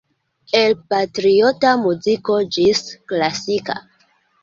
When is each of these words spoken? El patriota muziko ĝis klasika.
El 0.59 0.73
patriota 0.93 1.75
muziko 1.83 2.41
ĝis 2.59 2.85
klasika. 3.15 3.83